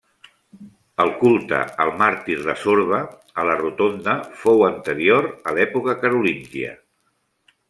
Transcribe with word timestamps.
El 1.03 1.11
culte 1.19 1.59
al 1.85 1.91
màrtir 1.99 2.39
de 2.47 2.57
Sorba, 2.63 3.01
a 3.43 3.47
la 3.51 3.59
rotonda, 3.61 4.19
fou 4.45 4.67
anterior 4.73 5.33
a 5.53 5.59
l'època 5.61 6.01
carolíngia. 6.05 6.79